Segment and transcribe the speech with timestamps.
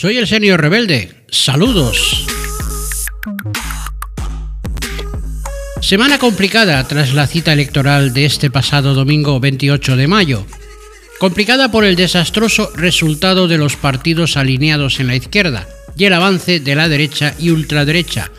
[0.00, 1.10] Soy el señor rebelde.
[1.28, 2.24] Saludos.
[5.80, 10.46] Semana complicada tras la cita electoral de este pasado domingo 28 de mayo.
[11.18, 16.60] Complicada por el desastroso resultado de los partidos alineados en la izquierda y el avance
[16.60, 18.30] de la derecha y ultraderecha,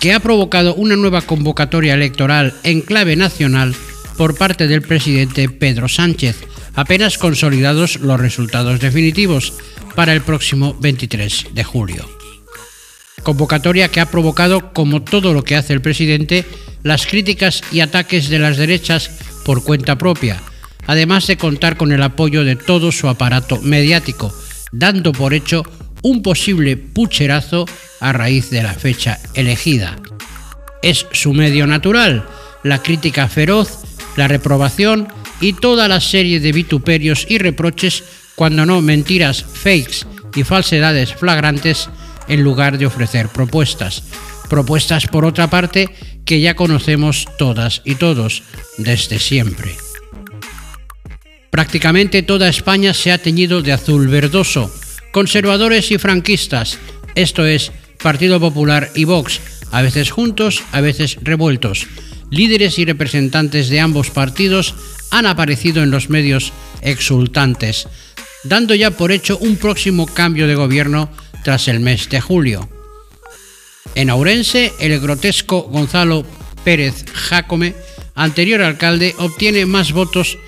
[0.00, 3.74] que ha provocado una nueva convocatoria electoral en clave nacional
[4.16, 6.36] por parte del presidente Pedro Sánchez,
[6.76, 9.54] apenas consolidados los resultados definitivos
[9.98, 12.08] para el próximo 23 de julio.
[13.24, 16.44] Convocatoria que ha provocado, como todo lo que hace el presidente,
[16.84, 19.10] las críticas y ataques de las derechas
[19.44, 20.40] por cuenta propia,
[20.86, 24.32] además de contar con el apoyo de todo su aparato mediático,
[24.70, 25.64] dando por hecho
[26.02, 27.66] un posible pucherazo
[27.98, 29.96] a raíz de la fecha elegida.
[30.80, 32.24] Es su medio natural,
[32.62, 33.80] la crítica feroz,
[34.14, 35.08] la reprobación
[35.40, 38.04] y toda la serie de vituperios y reproches,
[38.38, 41.90] cuando no mentiras, fakes y falsedades flagrantes,
[42.28, 44.04] en lugar de ofrecer propuestas.
[44.48, 45.90] Propuestas, por otra parte,
[46.24, 48.44] que ya conocemos todas y todos
[48.76, 49.74] desde siempre.
[51.50, 54.72] Prácticamente toda España se ha teñido de azul verdoso,
[55.10, 56.78] conservadores y franquistas,
[57.16, 59.40] esto es, Partido Popular y Vox,
[59.72, 61.88] a veces juntos, a veces revueltos.
[62.30, 64.76] Líderes y representantes de ambos partidos
[65.10, 67.88] han aparecido en los medios exultantes,
[68.48, 71.10] dando ya por hecho un próximo cambio de gobierno
[71.44, 72.68] tras el mes de julio.
[73.94, 76.24] En Aurense, el grotesco Gonzalo
[76.64, 77.74] Pérez Jacome,
[78.14, 80.38] anterior alcalde, obtiene más votos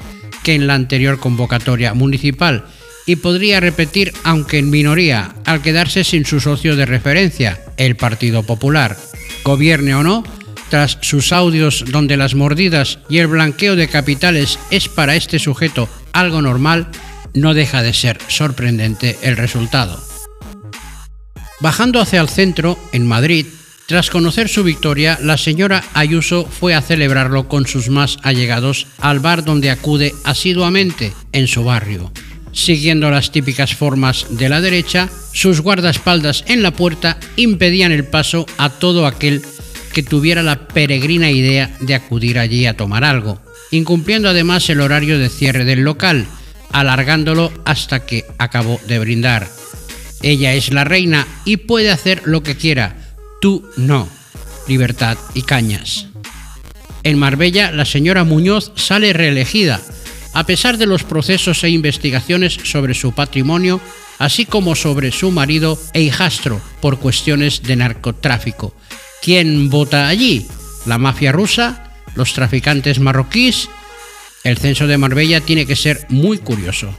[0.42, 2.64] que en la anterior convocatoria municipal
[3.06, 8.42] y podría repetir, aunque en minoría, al quedarse sin su socio de referencia, el Partido
[8.42, 8.96] Popular.
[9.42, 10.22] Gobierne o no,
[10.68, 15.88] tras sus audios donde las mordidas y el blanqueo de capitales es para este sujeto
[16.12, 16.88] algo normal,
[17.34, 20.02] no deja de ser sorprendente el resultado.
[21.60, 23.46] Bajando hacia el centro, en Madrid,
[23.86, 29.18] tras conocer su victoria, la señora Ayuso fue a celebrarlo con sus más allegados al
[29.18, 32.12] bar donde acude asiduamente en su barrio.
[32.52, 38.46] Siguiendo las típicas formas de la derecha, sus guardaespaldas en la puerta impedían el paso
[38.58, 39.42] a todo aquel
[39.92, 43.40] que tuviera la peregrina idea de acudir allí a tomar algo,
[43.70, 46.26] incumpliendo además el horario de cierre del local,
[46.72, 49.48] alargándolo hasta que acabó de brindar.
[50.22, 52.96] Ella es la reina y puede hacer lo que quiera,
[53.40, 54.08] tú no.
[54.68, 56.06] Libertad y cañas.
[57.02, 59.80] En Marbella, la señora Muñoz sale reelegida,
[60.34, 63.80] a pesar de los procesos e investigaciones sobre su patrimonio,
[64.18, 68.74] así como sobre su marido e hijastro por cuestiones de narcotráfico.
[69.22, 70.46] ¿Quién vota allí?
[70.86, 71.90] ¿La mafia rusa?
[72.14, 73.68] ¿Los traficantes marroquíes?
[74.42, 76.94] El censo de Marbella tiene que ser muy curioso.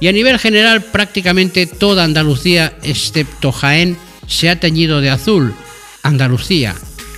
[0.00, 3.96] Y a nivel general, prácticamente toda Andalucía, excepto Jaén,
[4.26, 5.54] se ha teñido de azul.
[6.02, 6.74] Andalucía,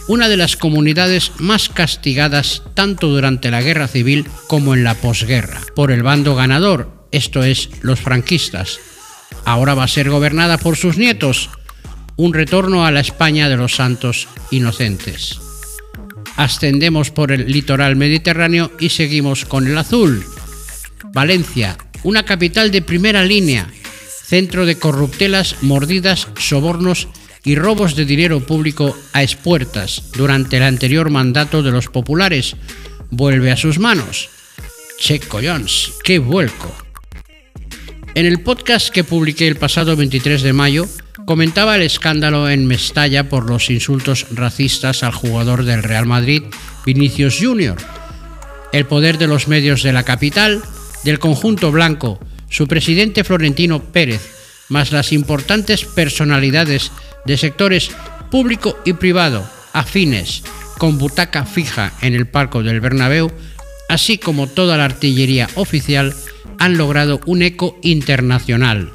[0.07, 5.61] una de las comunidades más castigadas tanto durante la guerra civil como en la posguerra,
[5.75, 8.79] por el bando ganador, esto es, los franquistas.
[9.45, 11.51] Ahora va a ser gobernada por sus nietos,
[12.17, 15.41] un retorno a la España de los santos inocentes.
[16.39, 20.25] Ascendemos por el litoral mediterráneo y seguimos con el azul.
[21.13, 23.69] Valencia, una capital de primera línea,
[24.25, 27.09] centro de corruptelas, mordidas, sobornos
[27.43, 32.55] y robos de dinero público a espuertas durante el anterior mandato de los populares,
[33.11, 34.29] vuelve a sus manos.
[34.97, 36.88] Che collons, qué vuelco.
[38.19, 40.89] En el podcast que publiqué el pasado 23 de mayo,
[41.25, 46.43] comentaba el escándalo en Mestalla por los insultos racistas al jugador del Real Madrid,
[46.85, 47.77] Vinicius Jr.
[48.73, 50.65] El poder de los medios de la capital,
[51.05, 52.19] del conjunto blanco,
[52.51, 56.91] su presidente Florentino Pérez, más las importantes personalidades
[57.25, 57.93] de sectores
[58.33, 60.43] público y privado afines,
[60.77, 63.31] con butaca fija en el palco del Bernabéu,
[63.89, 66.17] así como toda la artillería oficial,
[66.59, 68.93] han logrado un eco internacional.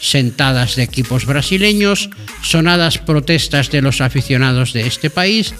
[0.00, 2.10] Sentadas de equipos brasileños,
[2.42, 5.54] sonadas protestas de los aficionados de este país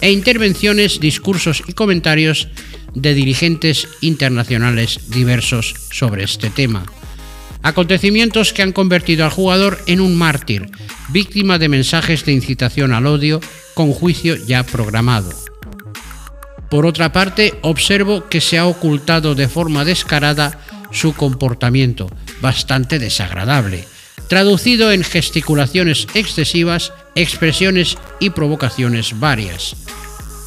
[0.00, 2.48] e intervenciones, discursos y comentarios
[2.94, 6.84] de dirigentes internacionales diversos sobre este tema.
[7.62, 10.68] Acontecimientos que han convertido al jugador en un mártir,
[11.10, 13.40] víctima de mensajes de incitación al odio
[13.74, 15.30] con juicio ya programado.
[16.70, 20.58] Por otra parte, observo que se ha ocultado de forma descarada
[20.92, 22.08] su comportamiento,
[22.40, 23.84] bastante desagradable,
[24.28, 29.76] traducido en gesticulaciones excesivas, expresiones y provocaciones varias.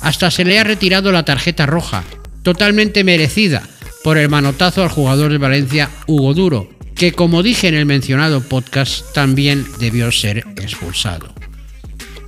[0.02, 2.04] Hasta se le ha retirado la tarjeta roja,
[2.44, 3.64] totalmente merecida
[4.04, 8.42] por el manotazo al jugador de Valencia Hugo Duro, que como dije en el mencionado
[8.42, 11.34] podcast también debió ser expulsado.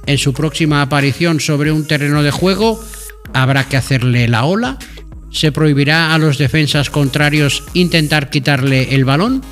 [0.08, 2.84] En su próxima aparición sobre un terreno de juego
[3.34, 4.78] habrá que hacerle la ola,
[5.32, 9.44] se prohibirá a los defensas contrarios intentar quitarle el balón.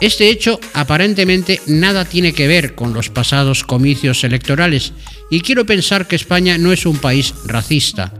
[0.00, 4.92] Este hecho aparentemente nada tiene que ver con los pasados comicios electorales
[5.30, 8.12] y quiero pensar que España no es un país racista,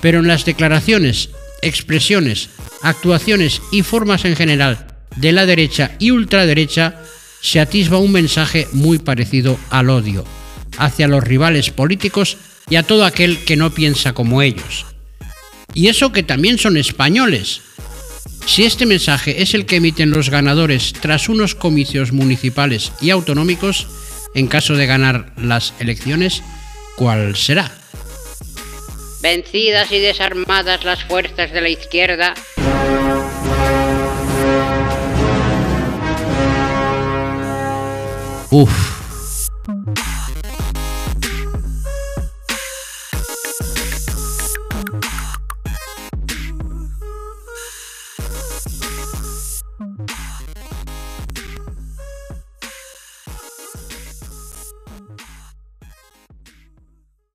[0.00, 1.30] pero en las declaraciones,
[1.62, 2.50] expresiones,
[2.82, 4.86] actuaciones y formas en general
[5.16, 7.00] de la derecha y ultraderecha
[7.40, 10.24] se atisba un mensaje muy parecido al odio
[10.78, 12.36] hacia los rivales políticos
[12.68, 14.86] y a todo aquel que no piensa como ellos.
[15.72, 17.62] Y eso que también son españoles.
[18.46, 23.86] Si este mensaje es el que emiten los ganadores tras unos comicios municipales y autonómicos,
[24.34, 26.42] en caso de ganar las elecciones,
[26.96, 27.72] ¿cuál será?
[29.22, 32.34] Vencidas y desarmadas las fuerzas de la izquierda,
[38.56, 38.93] Uf,